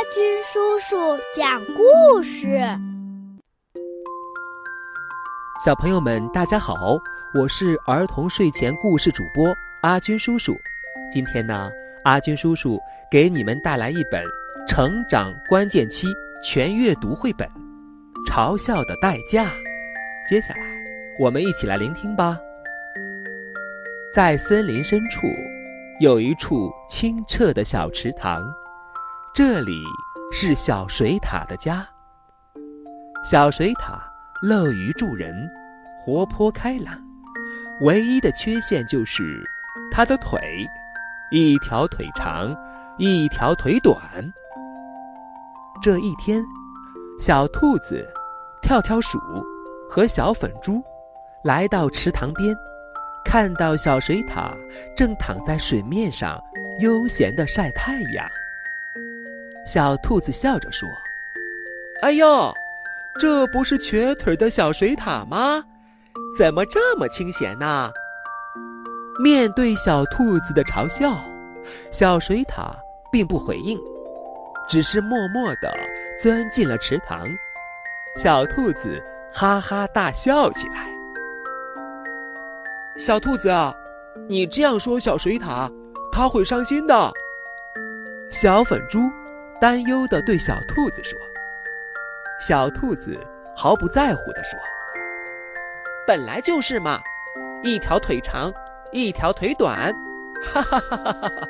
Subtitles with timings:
[0.00, 0.96] 阿军叔叔
[1.36, 2.58] 讲故事。
[5.62, 6.96] 小朋友们，大家好，
[7.34, 10.56] 我是儿童睡前故事主播阿军叔叔。
[11.12, 11.70] 今天呢，
[12.04, 14.24] 阿军叔叔给你们带来一本
[14.66, 16.06] 成长关键期
[16.42, 17.46] 全阅读绘本
[18.26, 19.44] 《嘲笑的代价》。
[20.26, 20.62] 接下来，
[21.18, 22.38] 我们一起来聆听吧。
[24.14, 25.26] 在森林深处，
[26.00, 28.42] 有一处清澈的小池塘，
[29.42, 29.82] 这里
[30.30, 31.88] 是小水獭的家。
[33.24, 33.98] 小水獭。
[34.42, 35.34] 乐于助人，
[35.98, 36.94] 活泼开朗，
[37.80, 39.42] 唯一的缺陷就是
[39.90, 40.66] 它的腿，
[41.30, 42.54] 一条腿长，
[42.98, 43.96] 一条腿短。
[45.80, 46.44] 这一天，
[47.18, 48.06] 小兔子、
[48.60, 49.18] 跳跳鼠
[49.88, 50.82] 和小粉猪
[51.44, 52.54] 来到池塘边，
[53.24, 54.54] 看到小水獭
[54.94, 56.38] 正躺在水面上
[56.80, 58.28] 悠闲地晒太阳。
[59.72, 60.88] 小兔子笑着说
[62.02, 62.52] ：“哎呦！”
[63.20, 65.62] 这不是瘸腿的小水獭吗？
[66.36, 67.88] 怎么这么清闲呢？
[69.20, 71.14] 面对小兔子的嘲笑，
[71.92, 72.72] 小水獭
[73.12, 73.78] 并不回应，
[74.68, 75.72] 只是默默地
[76.20, 77.24] 钻进了池塘。
[78.16, 79.00] 小兔子
[79.32, 80.90] 哈哈大笑起来。
[82.98, 83.52] 小兔子，
[84.28, 85.72] 你这样说小水獭，
[86.10, 87.12] 它会伤心的。
[88.32, 89.00] 小粉猪
[89.60, 91.18] 担忧地对小兔子说。
[92.40, 93.18] 小兔子
[93.54, 94.58] 毫不在乎地说
[96.06, 96.98] ：“本来就是嘛，
[97.62, 98.52] 一条腿长，
[98.92, 99.92] 一条腿短。”
[100.42, 101.48] 哈哈哈哈哈哈！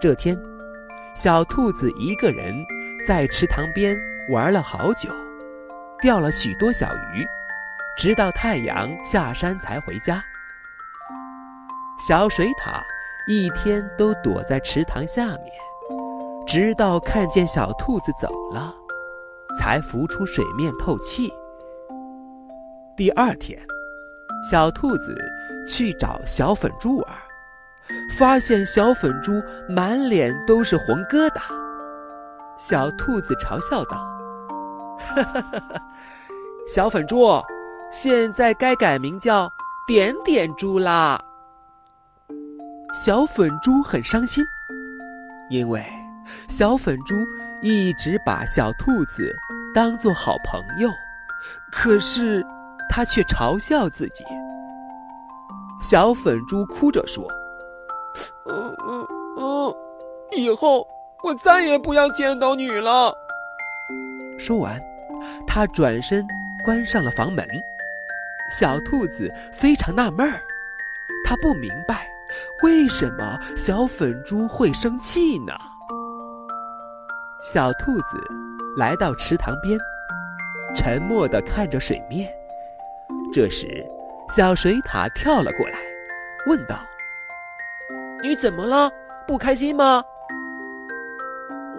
[0.00, 0.38] 这天，
[1.16, 2.54] 小兔子一个人
[3.04, 3.98] 在池塘边
[4.30, 5.10] 玩了好久，
[6.00, 7.26] 钓了许多小鱼，
[7.96, 10.22] 直到太阳下山才回家。
[11.98, 12.80] 小水獭
[13.26, 15.50] 一天都躲在池塘下面，
[16.54, 18.72] 直到看见小兔子走了。
[19.58, 21.32] 才浮出水面透气。
[22.96, 23.58] 第二天，
[24.48, 25.16] 小兔子
[25.66, 27.06] 去找小粉猪玩，
[28.18, 29.32] 发现小粉猪
[29.68, 31.40] 满脸都是红疙瘩。
[32.56, 33.96] 小兔子嘲笑道
[34.98, 35.82] ：“哈哈
[36.66, 37.40] 小粉猪，
[37.92, 39.48] 现在该改名叫
[39.86, 41.20] 点点猪啦。”
[42.92, 44.44] 小粉猪很伤心，
[45.48, 45.84] 因为
[46.48, 47.14] 小粉猪。
[47.62, 49.34] 一直把小兔子
[49.74, 50.90] 当做好朋友，
[51.72, 52.44] 可是
[52.90, 54.22] 他却嘲笑自己。
[55.80, 57.26] 小粉猪哭着说
[58.44, 59.06] ：“嗯嗯
[59.38, 59.74] 嗯，
[60.36, 60.86] 以后
[61.22, 63.14] 我再也不要见到你了。”
[64.38, 64.78] 说完，
[65.46, 66.22] 他转身
[66.66, 67.48] 关上了房门。
[68.50, 70.42] 小兔子非常纳闷儿，
[71.24, 72.06] 他不明白
[72.62, 75.54] 为什么小粉猪会生气呢？
[77.44, 78.16] 小兔子
[78.74, 79.78] 来到池塘边，
[80.74, 82.26] 沉默地看着水面。
[83.34, 83.84] 这时，
[84.30, 85.78] 小水獭跳了过来，
[86.46, 86.78] 问道
[88.24, 88.90] ：“你怎么了？
[89.26, 90.02] 不开心吗？”“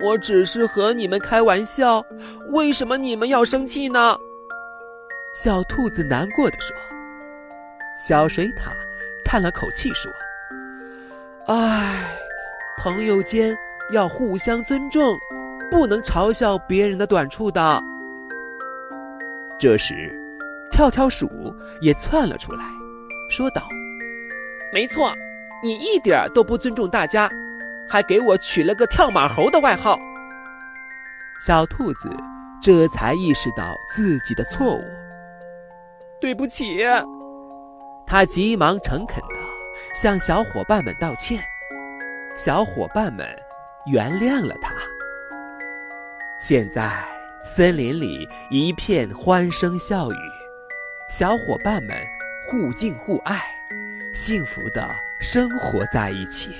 [0.03, 2.05] 我只是和你们开玩笑，
[2.51, 4.15] 为什么你们要生气呢？”
[5.33, 6.77] 小兔子难过的说。
[7.97, 8.69] 小水獭
[9.25, 10.11] 叹了口气说
[11.49, 12.05] ：“唉，
[12.77, 13.57] 朋友间
[13.89, 15.17] 要互相尊重。”
[15.69, 17.81] 不能嘲笑别人的短处的。
[19.57, 20.13] 这时，
[20.71, 22.63] 跳跳鼠也窜了出来，
[23.29, 23.61] 说道
[24.73, 25.13] ：“没错，
[25.63, 27.29] 你一点都不尊重大家，
[27.87, 29.97] 还给我取了个跳马猴的外号。”
[31.45, 32.09] 小兔子
[32.61, 34.83] 这才意识到自己的错误，
[36.19, 36.85] 对不起。
[38.07, 39.39] 他急忙诚恳地
[39.93, 41.43] 向小伙伴们道歉，
[42.35, 43.27] 小伙伴们
[43.85, 44.73] 原谅了他。
[46.47, 46.91] 现在
[47.43, 50.15] 森林里一片欢声笑语，
[51.09, 51.97] 小伙伴们
[52.47, 53.41] 互敬互爱，
[54.13, 54.87] 幸福的
[55.19, 56.51] 生活在一起。